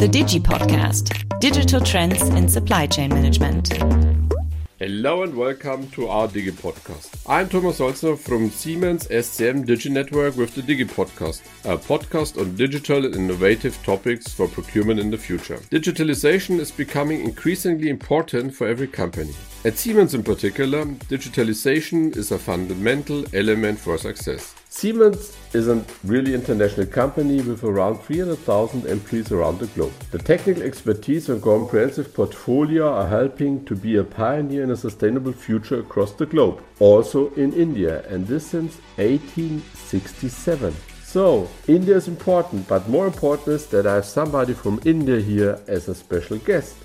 The 0.00 0.08
Digi 0.08 0.40
Podcast 0.40 1.38
Digital 1.40 1.78
Trends 1.78 2.22
in 2.22 2.48
Supply 2.48 2.86
Chain 2.86 3.10
Management. 3.10 3.68
Hello 4.78 5.24
and 5.24 5.36
welcome 5.36 5.90
to 5.90 6.08
our 6.08 6.26
Digi 6.26 6.52
Podcast. 6.52 7.22
I'm 7.28 7.50
Thomas 7.50 7.80
Holzner 7.80 8.18
from 8.18 8.48
Siemens 8.48 9.06
SCM 9.08 9.66
Digi 9.66 9.90
Network 9.90 10.38
with 10.38 10.54
the 10.54 10.62
Digi 10.62 10.86
Podcast, 10.86 11.42
a 11.66 11.76
podcast 11.76 12.40
on 12.40 12.56
digital 12.56 13.04
and 13.04 13.14
innovative 13.14 13.76
topics 13.82 14.32
for 14.32 14.48
procurement 14.48 15.00
in 15.00 15.10
the 15.10 15.18
future. 15.18 15.58
Digitalization 15.70 16.60
is 16.60 16.70
becoming 16.70 17.22
increasingly 17.22 17.90
important 17.90 18.54
for 18.54 18.66
every 18.66 18.86
company. 18.86 19.34
At 19.66 19.76
Siemens 19.76 20.14
in 20.14 20.22
particular, 20.22 20.86
digitalization 21.10 22.16
is 22.16 22.32
a 22.32 22.38
fundamental 22.38 23.26
element 23.34 23.78
for 23.78 23.98
success. 23.98 24.54
Siemens 24.72 25.36
is 25.52 25.66
a 25.66 25.84
really 26.04 26.32
international 26.32 26.86
company 26.86 27.42
with 27.42 27.64
around 27.64 27.98
300,000 28.02 28.86
employees 28.86 29.32
around 29.32 29.58
the 29.58 29.66
globe. 29.66 29.92
The 30.12 30.18
technical 30.18 30.62
expertise 30.62 31.28
and 31.28 31.42
comprehensive 31.42 32.14
portfolio 32.14 32.88
are 32.88 33.08
helping 33.08 33.64
to 33.64 33.74
be 33.74 33.96
a 33.96 34.04
pioneer 34.04 34.62
in 34.62 34.70
a 34.70 34.76
sustainable 34.76 35.32
future 35.32 35.80
across 35.80 36.12
the 36.12 36.24
globe, 36.24 36.62
also 36.78 37.34
in 37.34 37.52
India, 37.52 38.06
and 38.08 38.28
this 38.28 38.46
since 38.46 38.76
1867. 38.98 40.72
So, 41.02 41.48
India 41.66 41.96
is 41.96 42.06
important, 42.06 42.68
but 42.68 42.88
more 42.88 43.08
important 43.08 43.48
is 43.48 43.66
that 43.66 43.88
I 43.88 43.96
have 43.96 44.04
somebody 44.04 44.54
from 44.54 44.80
India 44.84 45.20
here 45.20 45.58
as 45.66 45.88
a 45.88 45.96
special 45.96 46.38
guest, 46.38 46.76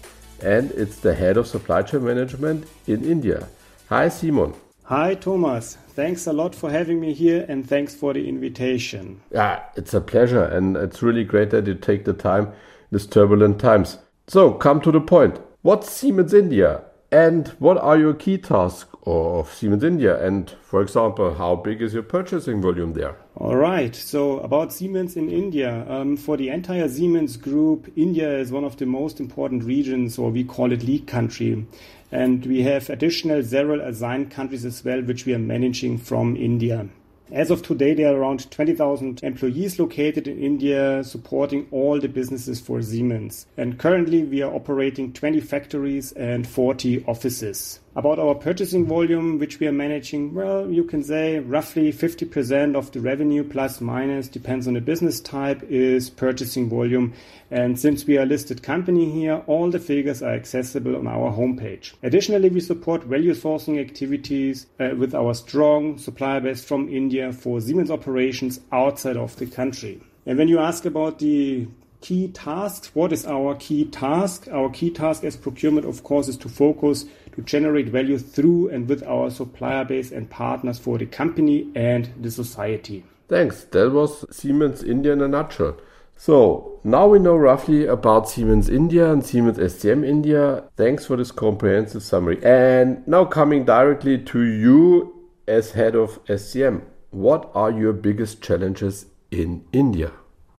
and 0.41 0.71
it's 0.71 0.97
the 0.97 1.13
head 1.13 1.37
of 1.37 1.45
supply 1.45 1.83
chain 1.83 2.03
management 2.03 2.65
in 2.87 3.05
India. 3.05 3.47
Hi, 3.89 4.09
Simon. 4.09 4.55
Hi, 4.87 5.15
Thomas. 5.15 5.77
Thanks 5.95 6.27
a 6.27 6.33
lot 6.33 6.53
for 6.53 6.69
having 6.69 6.99
me 6.99 7.11
here 7.11 7.43
and 7.49 7.67
thanks 7.67 7.95
for 7.95 8.13
the 8.13 8.29
invitation. 8.29 9.19
Yeah, 9.31 9.63
it's 9.75 9.95
a 9.95 10.01
pleasure 10.01 10.43
and 10.43 10.77
it's 10.77 11.01
really 11.01 11.23
great 11.23 11.49
that 11.49 11.65
you 11.65 11.73
take 11.73 12.05
the 12.05 12.13
time 12.13 12.45
in 12.45 12.53
these 12.91 13.07
turbulent 13.07 13.59
times. 13.59 13.97
So, 14.27 14.51
come 14.51 14.79
to 14.81 14.91
the 14.91 15.01
point. 15.01 15.39
What's 15.63 15.89
Siemens 15.89 16.35
India 16.35 16.83
and 17.11 17.47
what 17.57 17.79
are 17.79 17.97
your 17.97 18.13
key 18.13 18.37
tasks 18.37 18.95
of 19.07 19.51
Siemens 19.51 19.83
India? 19.83 20.23
And 20.23 20.51
for 20.61 20.83
example, 20.83 21.33
how 21.33 21.55
big 21.55 21.81
is 21.81 21.95
your 21.95 22.03
purchasing 22.03 22.61
volume 22.61 22.93
there? 22.93 23.17
All 23.37 23.57
right. 23.57 23.93
So, 23.93 24.39
about 24.39 24.71
Siemens 24.71 25.17
in 25.17 25.29
India. 25.29 25.85
Um, 25.89 26.15
for 26.15 26.37
the 26.37 26.47
entire 26.47 26.87
Siemens 26.87 27.35
group, 27.35 27.91
India 27.97 28.33
is 28.39 28.49
one 28.49 28.63
of 28.63 28.77
the 28.77 28.85
most 28.85 29.19
important 29.19 29.65
regions, 29.65 30.17
or 30.17 30.29
we 30.31 30.45
call 30.45 30.71
it 30.71 30.83
lead 30.83 31.05
country. 31.05 31.65
And 32.13 32.45
we 32.45 32.61
have 32.61 32.89
additional 32.89 33.43
several 33.43 33.81
assigned 33.81 34.31
countries 34.31 34.63
as 34.63 34.85
well, 34.85 35.01
which 35.01 35.25
we 35.25 35.33
are 35.33 35.39
managing 35.39 35.97
from 35.97 36.37
India. 36.37 36.87
As 37.29 37.51
of 37.51 37.61
today, 37.61 37.93
there 37.93 38.13
are 38.13 38.17
around 38.17 38.49
20,000 38.51 39.21
employees 39.21 39.79
located 39.79 40.29
in 40.29 40.39
India 40.39 41.03
supporting 41.03 41.67
all 41.71 41.99
the 41.99 42.07
businesses 42.07 42.61
for 42.61 42.81
Siemens. 42.81 43.47
And 43.57 43.77
currently, 43.77 44.23
we 44.23 44.43
are 44.43 44.53
operating 44.53 45.11
20 45.11 45.41
factories 45.41 46.13
and 46.13 46.47
40 46.47 47.03
offices. 47.05 47.81
About 47.97 48.19
our 48.19 48.35
purchasing 48.35 48.85
volume, 48.85 49.39
which 49.39 49.61
we 49.61 49.67
are 49.67 49.71
managing, 49.71 50.33
well, 50.33 50.69
you 50.69 50.83
can 50.83 51.01
say 51.01 51.39
roughly 51.39 51.93
50% 51.93 52.75
of 52.75 52.91
the 52.91 52.99
revenue 52.99 53.41
plus 53.41 53.79
minus, 53.79 54.27
depends 54.27 54.67
on 54.67 54.73
the 54.73 54.81
business 54.81 55.21
type, 55.21 55.63
is 55.69 56.09
purchasing 56.09 56.67
volume. 56.67 57.13
And 57.49 57.79
since 57.79 58.05
we 58.05 58.17
are 58.17 58.23
a 58.23 58.25
listed 58.25 58.61
company 58.61 59.09
here, 59.09 59.41
all 59.47 59.71
the 59.71 59.79
figures 59.79 60.21
are 60.21 60.33
accessible 60.33 60.97
on 60.97 61.07
our 61.07 61.31
homepage. 61.31 61.93
Additionally, 62.03 62.49
we 62.49 62.59
support 62.59 63.05
value 63.05 63.33
sourcing 63.33 63.79
activities 63.79 64.67
uh, 64.77 64.89
with 64.97 65.15
our 65.15 65.33
strong 65.33 65.97
supplier 65.97 66.41
base 66.41 66.65
from 66.65 66.89
India 66.89 67.31
for 67.31 67.61
Siemens 67.61 67.89
operations 67.89 68.59
outside 68.73 69.15
of 69.15 69.37
the 69.37 69.45
country. 69.45 70.01
And 70.25 70.37
when 70.37 70.49
you 70.49 70.59
ask 70.59 70.83
about 70.83 71.19
the 71.19 71.65
key 72.05 72.27
tasks. 72.27 72.91
What 72.93 73.11
is 73.11 73.25
our 73.25 73.55
key 73.55 73.85
task? 73.85 74.47
Our 74.51 74.69
key 74.69 74.91
task 74.91 75.23
as 75.23 75.35
procurement, 75.35 75.87
of 75.87 76.03
course, 76.03 76.27
is 76.27 76.37
to 76.37 76.49
focus 76.49 77.05
to 77.35 77.41
generate 77.41 77.89
value 77.89 78.17
through 78.17 78.69
and 78.69 78.87
with 78.87 79.03
our 79.03 79.29
supplier 79.29 79.85
base 79.85 80.11
and 80.11 80.29
partners 80.29 80.79
for 80.79 80.97
the 80.97 81.05
company 81.05 81.69
and 81.75 82.09
the 82.21 82.31
society. 82.31 83.03
Thanks. 83.27 83.63
That 83.65 83.91
was 83.91 84.25
Siemens 84.35 84.83
India 84.83 85.13
in 85.13 85.21
a 85.21 85.27
nutshell. 85.27 85.77
So 86.17 86.79
now 86.83 87.07
we 87.07 87.19
know 87.19 87.35
roughly 87.35 87.85
about 87.85 88.29
Siemens 88.29 88.69
India 88.69 89.11
and 89.11 89.25
Siemens 89.25 89.57
SCM 89.57 90.07
India. 90.07 90.63
Thanks 90.77 91.05
for 91.05 91.17
this 91.17 91.31
comprehensive 91.31 92.03
summary. 92.03 92.39
And 92.43 93.05
now 93.07 93.25
coming 93.25 93.65
directly 93.65 94.17
to 94.19 94.41
you 94.41 95.29
as 95.47 95.71
head 95.71 95.95
of 95.95 96.23
SCM. 96.25 96.83
What 97.11 97.51
are 97.53 97.71
your 97.71 97.93
biggest 97.93 98.41
challenges 98.41 99.07
in 99.31 99.65
India? 99.73 100.11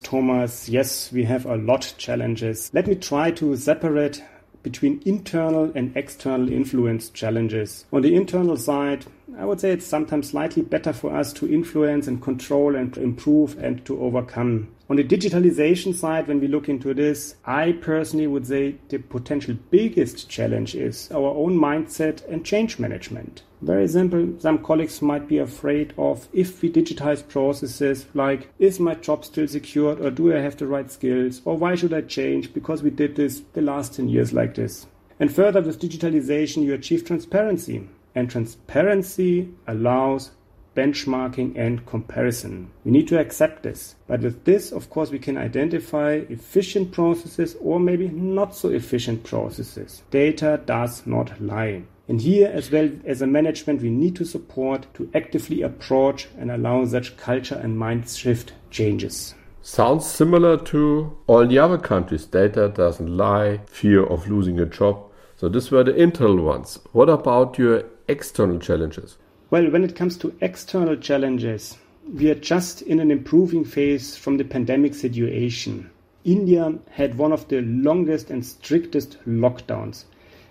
Thomas, 0.02 0.68
yes, 0.68 1.10
we 1.10 1.24
have 1.24 1.46
a 1.46 1.56
lot 1.56 1.94
challenges. 1.96 2.70
Let 2.74 2.86
me 2.86 2.94
try 2.94 3.30
to 3.32 3.56
separate 3.56 4.22
between 4.66 5.00
internal 5.04 5.70
and 5.76 5.96
external 5.96 6.52
influence 6.52 7.08
challenges. 7.10 7.84
On 7.92 8.02
the 8.02 8.16
internal 8.16 8.56
side, 8.56 9.06
I 9.38 9.44
would 9.44 9.60
say 9.60 9.70
it's 9.70 9.86
sometimes 9.86 10.30
slightly 10.30 10.62
better 10.62 10.94
for 10.94 11.14
us 11.14 11.30
to 11.34 11.52
influence 11.52 12.06
and 12.06 12.22
control 12.22 12.74
and 12.74 12.96
improve 12.96 13.58
and 13.62 13.84
to 13.84 14.00
overcome. 14.00 14.74
On 14.88 14.96
the 14.96 15.04
digitalization 15.04 15.94
side, 15.94 16.26
when 16.26 16.40
we 16.40 16.48
look 16.48 16.70
into 16.70 16.94
this, 16.94 17.34
I 17.44 17.72
personally 17.72 18.26
would 18.26 18.46
say 18.46 18.76
the 18.88 18.98
potential 18.98 19.56
biggest 19.70 20.30
challenge 20.30 20.74
is 20.74 21.10
our 21.10 21.34
own 21.34 21.58
mindset 21.58 22.26
and 22.30 22.46
change 22.46 22.78
management. 22.78 23.42
Very 23.60 23.88
simple. 23.88 24.34
Some 24.38 24.64
colleagues 24.64 25.02
might 25.02 25.28
be 25.28 25.38
afraid 25.38 25.92
of 25.98 26.28
if 26.32 26.62
we 26.62 26.72
digitize 26.72 27.26
processes 27.26 28.06
like, 28.14 28.48
is 28.58 28.80
my 28.80 28.94
job 28.94 29.24
still 29.24 29.48
secured 29.48 30.00
or 30.00 30.10
do 30.10 30.34
I 30.34 30.38
have 30.38 30.56
the 30.56 30.66
right 30.66 30.90
skills 30.90 31.42
or 31.44 31.58
why 31.58 31.74
should 31.74 31.92
I 31.92 32.00
change 32.00 32.54
because 32.54 32.82
we 32.82 32.90
did 32.90 33.16
this 33.16 33.42
the 33.52 33.62
last 33.62 33.96
10 33.96 34.08
years 34.08 34.32
like 34.32 34.54
this. 34.54 34.86
And 35.18 35.34
further, 35.34 35.62
with 35.62 35.80
digitalization, 35.80 36.62
you 36.62 36.74
achieve 36.74 37.04
transparency. 37.04 37.88
And 38.16 38.30
transparency 38.30 39.50
allows 39.68 40.30
benchmarking 40.74 41.56
and 41.56 41.84
comparison. 41.86 42.70
We 42.84 42.90
need 42.90 43.08
to 43.08 43.18
accept 43.18 43.62
this. 43.62 43.94
But 44.06 44.20
with 44.20 44.44
this, 44.44 44.72
of 44.72 44.90
course, 44.90 45.10
we 45.10 45.18
can 45.18 45.36
identify 45.36 46.22
efficient 46.28 46.92
processes 46.92 47.56
or 47.60 47.78
maybe 47.78 48.08
not 48.08 48.56
so 48.56 48.70
efficient 48.70 49.22
processes. 49.24 50.02
Data 50.10 50.60
does 50.64 51.06
not 51.06 51.40
lie. 51.40 51.82
And 52.08 52.20
here, 52.20 52.48
as 52.48 52.70
well 52.70 52.88
as 53.04 53.20
a 53.20 53.26
management, 53.26 53.82
we 53.82 53.90
need 53.90 54.16
to 54.16 54.24
support 54.24 54.86
to 54.94 55.10
actively 55.14 55.62
approach 55.62 56.28
and 56.38 56.50
allow 56.50 56.84
such 56.84 57.16
culture 57.16 57.56
and 57.56 57.78
mind 57.78 58.08
shift 58.08 58.52
changes. 58.70 59.34
Sounds 59.60 60.06
similar 60.06 60.56
to 60.56 61.18
all 61.26 61.46
the 61.46 61.58
other 61.58 61.78
countries. 61.78 62.24
Data 62.24 62.68
doesn't 62.68 63.16
lie, 63.16 63.60
fear 63.66 64.06
of 64.06 64.28
losing 64.28 64.60
a 64.60 64.66
job. 64.66 65.02
So, 65.36 65.48
these 65.48 65.70
were 65.70 65.84
the 65.84 65.94
internal 65.94 66.44
ones. 66.44 66.78
What 66.92 67.10
about 67.10 67.58
your 67.58 67.82
external 68.08 68.58
challenges? 68.58 69.16
Well, 69.50 69.70
when 69.70 69.84
it 69.84 69.96
comes 69.96 70.16
to 70.18 70.34
external 70.40 70.96
challenges, 70.96 71.76
we 72.12 72.30
are 72.30 72.36
just 72.36 72.82
in 72.82 73.00
an 73.00 73.10
improving 73.10 73.64
phase 73.64 74.16
from 74.16 74.36
the 74.36 74.44
pandemic 74.44 74.94
situation. 74.94 75.90
India 76.24 76.74
had 76.90 77.18
one 77.18 77.32
of 77.32 77.48
the 77.48 77.60
longest 77.62 78.30
and 78.30 78.44
strictest 78.44 79.16
lockdowns. 79.26 80.04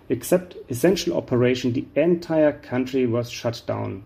Except 0.07 0.55
essential 0.69 1.17
operation, 1.17 1.73
the 1.73 1.85
entire 1.95 2.53
country 2.53 3.05
was 3.05 3.29
shut 3.29 3.61
down. 3.65 4.03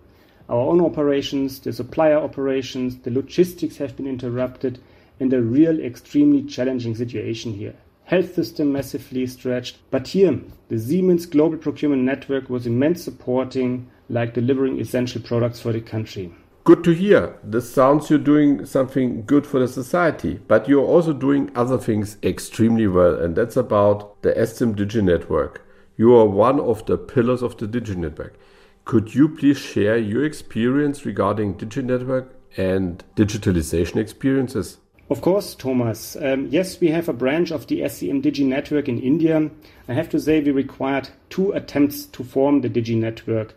Our 0.47 0.57
own 0.57 0.81
operations, 0.81 1.59
the 1.59 1.73
supplier 1.73 2.17
operations, 2.17 2.97
the 2.99 3.11
logistics 3.11 3.77
have 3.77 3.95
been 3.95 4.07
interrupted, 4.07 4.79
and 5.19 5.31
a 5.33 5.41
real 5.41 5.79
extremely 5.79 6.43
challenging 6.43 6.95
situation 6.95 7.53
here. 7.53 7.75
Health 8.09 8.34
system 8.34 8.72
massively 8.72 9.28
stretched, 9.28 9.78
but 9.92 10.08
here 10.08 10.40
the 10.68 10.80
Siemens 10.80 11.28
Global 11.28 11.59
Procurement 11.59 12.02
Network 12.02 12.50
was 12.50 12.66
immense 12.66 13.03
supporting, 13.03 13.88
like 14.09 14.34
delivering 14.34 14.80
essential 14.80 15.22
products 15.22 15.59
for 15.59 15.72
the 15.72 15.80
country. 15.80 16.34
Good 16.64 16.84
to 16.86 16.92
hear. 16.96 17.38
This 17.44 17.72
sounds 17.72 18.09
you're 18.09 18.18
doing 18.18 18.66
something 18.66 19.25
good 19.28 19.46
for 19.46 19.59
the 19.59 19.68
society, 19.68 20.40
but 20.47 20.68
you're 20.68 20.88
also 20.88 21.14
doing 21.14 21.52
other 21.53 21.78
things 21.78 22.18
extremely 22.24 22.88
well, 22.88 23.14
and 23.14 23.35
that's 23.35 23.56
about 23.56 24.20
the 24.23 24.34
SCM 24.34 24.73
Digi 24.73 25.03
Network. 25.03 25.64
You 25.96 26.16
are 26.16 26.26
one 26.26 26.59
of 26.59 26.84
the 26.88 26.97
pillars 26.97 27.44
of 27.44 27.58
the 27.58 27.67
Digi 27.67 27.96
Network. 27.96 28.34
Could 28.85 29.14
you 29.14 29.29
please 29.29 29.59
share 29.59 30.00
your 30.00 30.26
experience 30.26 31.05
regarding 31.05 31.59
Digi 31.59 31.84
Network 31.84 32.34
and 32.58 33.03
digitalization 33.16 33.97
experiences? 33.97 34.79
Of 35.09 35.22
course, 35.22 35.56
Thomas. 35.56 36.16
Um, 36.22 36.50
yes, 36.52 36.79
we 36.79 36.90
have 36.90 37.09
a 37.09 37.14
branch 37.14 37.50
of 37.50 37.66
the 37.66 37.79
SCM 37.79 38.22
Digi 38.22 38.46
network 38.46 38.88
in 38.88 39.00
India. 39.00 39.50
I 39.88 39.94
have 39.94 40.08
to 40.09 40.20
say, 40.20 40.40
we 40.40 40.52
required 40.52 41.09
two 41.32 41.52
attempts 41.52 42.06
to 42.06 42.23
form 42.23 42.61
the 42.61 42.70
Digi 42.70 42.96
network. 42.96 43.56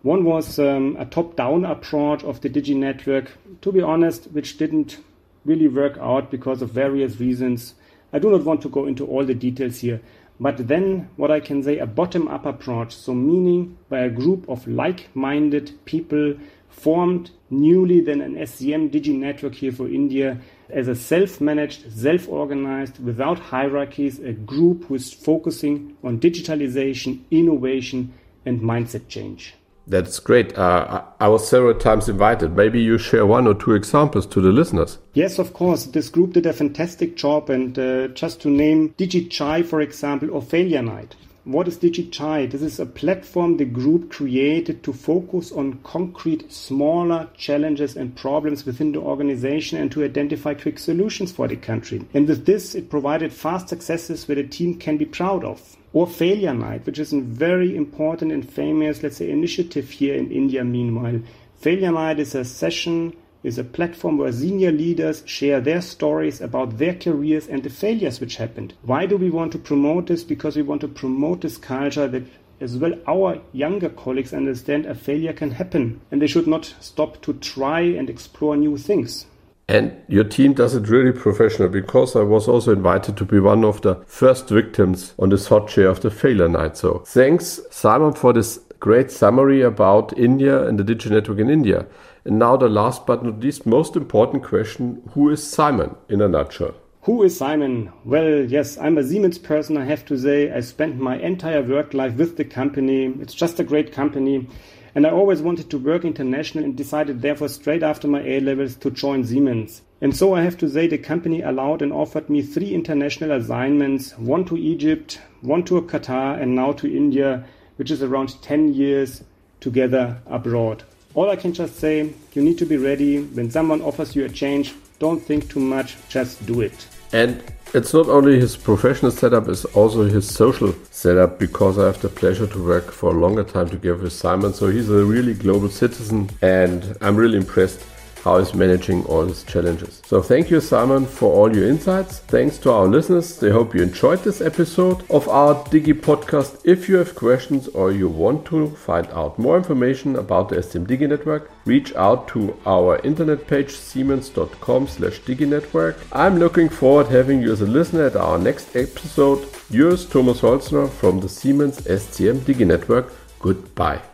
One 0.00 0.24
was 0.24 0.58
um, 0.58 0.96
a 0.98 1.04
top 1.04 1.36
down 1.36 1.66
approach 1.66 2.24
of 2.24 2.40
the 2.40 2.48
Digi 2.48 2.74
network, 2.74 3.32
to 3.60 3.70
be 3.70 3.82
honest, 3.82 4.30
which 4.32 4.56
didn't 4.56 4.96
really 5.44 5.68
work 5.68 5.98
out 5.98 6.30
because 6.30 6.62
of 6.62 6.70
various 6.70 7.20
reasons. 7.20 7.74
I 8.14 8.18
do 8.18 8.30
not 8.30 8.44
want 8.44 8.62
to 8.62 8.70
go 8.70 8.86
into 8.86 9.04
all 9.06 9.26
the 9.26 9.34
details 9.34 9.80
here. 9.80 10.00
But 10.40 10.68
then, 10.68 11.10
what 11.16 11.30
I 11.30 11.40
can 11.40 11.62
say, 11.62 11.80
a 11.80 11.86
bottom 11.86 12.28
up 12.28 12.46
approach, 12.46 12.96
so 12.96 13.12
meaning 13.12 13.76
by 13.90 14.00
a 14.00 14.10
group 14.10 14.48
of 14.48 14.66
like 14.66 15.14
minded 15.14 15.72
people 15.84 16.36
formed 16.74 17.30
newly 17.50 18.00
then 18.00 18.20
an 18.20 18.34
SCM 18.34 18.90
Digi 18.90 19.16
network 19.16 19.54
here 19.54 19.72
for 19.72 19.88
India 19.88 20.38
as 20.70 20.88
a 20.88 20.94
self 20.94 21.40
managed, 21.40 21.92
self 21.92 22.28
organized, 22.28 23.02
without 23.02 23.38
hierarchies, 23.38 24.18
a 24.18 24.32
group 24.32 24.84
who 24.84 24.94
is 24.94 25.12
focusing 25.12 25.96
on 26.02 26.18
digitalization, 26.18 27.20
innovation, 27.30 28.12
and 28.44 28.60
mindset 28.60 29.08
change. 29.08 29.54
That's 29.86 30.18
great. 30.18 30.56
Uh, 30.56 31.02
I 31.20 31.28
was 31.28 31.46
several 31.46 31.74
times 31.74 32.08
invited. 32.08 32.56
Maybe 32.56 32.80
you 32.80 32.96
share 32.96 33.26
one 33.26 33.46
or 33.46 33.54
two 33.54 33.74
examples 33.74 34.26
to 34.28 34.40
the 34.40 34.50
listeners. 34.50 34.98
Yes, 35.12 35.38
of 35.38 35.52
course. 35.52 35.84
This 35.84 36.08
group 36.08 36.32
did 36.32 36.46
a 36.46 36.54
fantastic 36.54 37.16
job. 37.16 37.50
And 37.50 37.78
uh, 37.78 38.08
just 38.08 38.40
to 38.42 38.50
name 38.50 38.94
DigiChai, 38.96 39.66
for 39.66 39.82
example, 39.82 40.30
or 40.30 40.40
Failure 40.40 40.82
Night. 40.82 41.16
What 41.44 41.68
is 41.68 41.76
DigiChai? 41.76 42.50
This 42.50 42.62
is 42.62 42.80
a 42.80 42.86
platform 42.86 43.58
the 43.58 43.66
group 43.66 44.10
created 44.10 44.82
to 44.82 44.94
focus 44.94 45.52
on 45.52 45.80
concrete, 45.84 46.50
smaller 46.50 47.28
challenges 47.36 47.98
and 47.98 48.16
problems 48.16 48.64
within 48.64 48.92
the 48.92 49.00
organization 49.00 49.78
and 49.78 49.92
to 49.92 50.04
identify 50.04 50.54
quick 50.54 50.78
solutions 50.78 51.32
for 51.32 51.46
the 51.46 51.56
country. 51.56 52.02
And 52.14 52.26
with 52.26 52.46
this, 52.46 52.74
it 52.74 52.88
provided 52.88 53.30
fast 53.30 53.68
successes 53.68 54.26
where 54.26 54.36
the 54.36 54.44
team 54.44 54.78
can 54.78 54.96
be 54.96 55.04
proud 55.04 55.44
of. 55.44 55.76
Or 55.92 56.06
Failure 56.06 56.54
Night, 56.54 56.86
which 56.86 56.98
is 56.98 57.12
a 57.12 57.20
very 57.20 57.76
important 57.76 58.32
and 58.32 58.48
famous, 58.48 59.02
let's 59.02 59.18
say, 59.18 59.30
initiative 59.30 59.90
here 59.90 60.14
in 60.14 60.32
India 60.32 60.64
meanwhile. 60.64 61.20
Failure 61.58 61.92
Night 61.92 62.20
is 62.20 62.34
a 62.34 62.46
session 62.46 63.14
is 63.44 63.58
a 63.58 63.62
platform 63.62 64.18
where 64.18 64.32
senior 64.32 64.72
leaders 64.72 65.22
share 65.26 65.60
their 65.60 65.80
stories 65.80 66.40
about 66.40 66.78
their 66.78 66.94
careers 66.94 67.46
and 67.46 67.62
the 67.62 67.70
failures 67.70 68.20
which 68.20 68.36
happened. 68.36 68.74
Why 68.82 69.06
do 69.06 69.16
we 69.16 69.30
want 69.30 69.52
to 69.52 69.58
promote 69.58 70.08
this? 70.08 70.24
Because 70.24 70.56
we 70.56 70.62
want 70.62 70.80
to 70.80 70.88
promote 70.88 71.42
this 71.42 71.58
culture 71.58 72.08
that 72.08 72.24
as 72.60 72.78
well 72.78 72.94
our 73.06 73.40
younger 73.52 73.90
colleagues 73.90 74.32
understand 74.32 74.86
a 74.86 74.94
failure 74.94 75.32
can 75.32 75.50
happen 75.50 76.00
and 76.10 76.22
they 76.22 76.26
should 76.26 76.46
not 76.46 76.74
stop 76.80 77.20
to 77.22 77.34
try 77.34 77.80
and 77.80 78.08
explore 78.08 78.56
new 78.56 78.76
things. 78.78 79.26
And 79.68 79.96
your 80.08 80.24
team 80.24 80.52
does 80.52 80.74
it 80.74 80.88
really 80.88 81.12
professional 81.12 81.68
because 81.68 82.16
I 82.16 82.22
was 82.22 82.48
also 82.48 82.72
invited 82.72 83.16
to 83.16 83.24
be 83.24 83.40
one 83.40 83.64
of 83.64 83.80
the 83.80 83.96
first 84.06 84.48
victims 84.50 85.14
on 85.18 85.30
this 85.30 85.48
hot 85.48 85.68
chair 85.68 85.88
of 85.88 86.00
the 86.00 86.10
failure 86.10 86.48
night. 86.48 86.76
So 86.76 86.98
thanks, 87.06 87.60
Simon, 87.70 88.12
for 88.12 88.32
this 88.34 88.60
great 88.84 89.10
summary 89.10 89.62
about 89.62 90.12
India 90.18 90.68
and 90.68 90.78
the 90.78 90.84
digital 90.84 91.12
network 91.12 91.38
in 91.38 91.48
India. 91.48 91.86
And 92.26 92.38
now 92.38 92.54
the 92.54 92.68
last 92.68 93.06
but 93.06 93.24
not 93.24 93.40
least 93.40 93.64
most 93.64 93.96
important 93.96 94.44
question, 94.44 95.00
who 95.14 95.30
is 95.30 95.42
Simon 95.42 95.96
in 96.10 96.20
a 96.20 96.28
nutshell? 96.28 96.74
Who 97.04 97.22
is 97.22 97.34
Simon? 97.34 97.90
Well, 98.04 98.44
yes, 98.44 98.76
I'm 98.76 98.98
a 98.98 99.02
Siemens 99.02 99.38
person, 99.38 99.78
I 99.78 99.86
have 99.86 100.04
to 100.04 100.18
say. 100.18 100.52
I 100.52 100.60
spent 100.60 100.98
my 100.98 101.16
entire 101.16 101.62
work 101.62 101.94
life 101.94 102.16
with 102.16 102.36
the 102.36 102.44
company. 102.44 103.06
It's 103.22 103.32
just 103.32 103.58
a 103.58 103.64
great 103.64 103.90
company. 103.90 104.46
And 104.94 105.06
I 105.06 105.10
always 105.10 105.40
wanted 105.40 105.70
to 105.70 105.78
work 105.78 106.04
international 106.04 106.64
and 106.64 106.76
decided 106.76 107.22
therefore 107.22 107.48
straight 107.48 107.82
after 107.82 108.06
my 108.06 108.20
A 108.20 108.40
levels 108.40 108.76
to 108.76 108.90
join 108.90 109.24
Siemens. 109.24 109.80
And 110.02 110.14
so 110.14 110.34
I 110.34 110.42
have 110.42 110.58
to 110.58 110.68
say 110.68 110.88
the 110.88 110.98
company 110.98 111.40
allowed 111.40 111.80
and 111.80 111.90
offered 111.90 112.28
me 112.28 112.42
three 112.42 112.74
international 112.74 113.32
assignments, 113.32 114.12
one 114.18 114.44
to 114.44 114.58
Egypt, 114.58 115.22
one 115.40 115.64
to 115.64 115.80
Qatar, 115.80 116.38
and 116.38 116.54
now 116.54 116.72
to 116.72 116.94
India, 116.94 117.46
which 117.76 117.90
is 117.90 118.02
around 118.02 118.40
10 118.42 118.74
years 118.74 119.22
together 119.60 120.18
abroad. 120.26 120.82
All 121.14 121.30
I 121.30 121.36
can 121.36 121.52
just 121.52 121.76
say, 121.76 122.12
you 122.32 122.42
need 122.42 122.58
to 122.58 122.66
be 122.66 122.76
ready. 122.76 123.22
When 123.22 123.50
someone 123.50 123.80
offers 123.82 124.16
you 124.16 124.24
a 124.24 124.28
change, 124.28 124.74
don't 124.98 125.20
think 125.20 125.48
too 125.48 125.60
much, 125.60 125.96
just 126.08 126.44
do 126.46 126.60
it. 126.60 126.86
And 127.12 127.42
it's 127.72 127.94
not 127.94 128.08
only 128.08 128.38
his 128.38 128.56
professional 128.56 129.10
setup, 129.10 129.48
it's 129.48 129.64
also 129.66 130.04
his 130.04 130.28
social 130.28 130.74
setup 130.90 131.38
because 131.38 131.78
I 131.78 131.86
have 131.86 132.00
the 132.00 132.08
pleasure 132.08 132.46
to 132.46 132.64
work 132.64 132.90
for 132.90 133.10
a 133.10 133.18
longer 133.18 133.44
time 133.44 133.68
together 133.68 134.02
with 134.02 134.12
Simon. 134.12 134.52
So 134.52 134.68
he's 134.68 134.90
a 134.90 135.04
really 135.04 135.34
global 135.34 135.68
citizen 135.68 136.30
and 136.42 136.96
I'm 137.00 137.16
really 137.16 137.36
impressed 137.36 137.84
how 138.24 138.38
he's 138.38 138.54
managing 138.54 139.04
all 139.04 139.26
his 139.26 139.44
challenges. 139.44 140.00
So 140.06 140.22
thank 140.22 140.50
you, 140.50 140.60
Simon, 140.60 141.04
for 141.04 141.32
all 141.32 141.54
your 141.54 141.68
insights. 141.68 142.20
Thanks 142.20 142.56
to 142.58 142.72
our 142.72 142.86
listeners. 142.86 143.42
I 143.42 143.50
hope 143.50 143.74
you 143.74 143.82
enjoyed 143.82 144.24
this 144.24 144.40
episode 144.40 145.04
of 145.10 145.28
our 145.28 145.54
Digi 145.66 145.92
podcast. 145.92 146.60
If 146.64 146.88
you 146.88 146.96
have 146.96 147.14
questions 147.14 147.68
or 147.68 147.92
you 147.92 148.08
want 148.08 148.46
to 148.46 148.70
find 148.70 149.06
out 149.08 149.38
more 149.38 149.58
information 149.58 150.16
about 150.16 150.48
the 150.48 150.56
SCM 150.56 150.86
Digi 150.86 151.08
network, 151.08 151.50
reach 151.66 151.94
out 151.94 152.26
to 152.28 152.56
our 152.64 152.98
internet 153.00 153.46
page 153.46 153.76
siemens.com 153.76 154.88
slash 154.88 155.20
diginetwork. 155.20 155.96
I'm 156.12 156.38
looking 156.38 156.70
forward 156.70 157.06
to 157.06 157.12
having 157.12 157.42
you 157.42 157.52
as 157.52 157.60
a 157.60 157.66
listener 157.66 158.06
at 158.06 158.16
our 158.16 158.38
next 158.38 158.74
episode. 158.74 159.48
Yours, 159.68 160.06
Thomas 160.06 160.40
Holzner 160.40 160.88
from 160.88 161.20
the 161.20 161.28
Siemens 161.28 161.80
SCM 161.82 162.38
Digi 162.38 162.66
network. 162.66 163.12
Goodbye. 163.38 164.13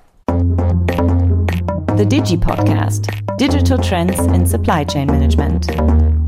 The 2.00 2.06
Digi 2.06 2.38
Podcast 2.38 3.36
Digital 3.36 3.76
Trends 3.76 4.18
in 4.18 4.46
Supply 4.46 4.84
Chain 4.84 5.08
Management. 5.08 6.19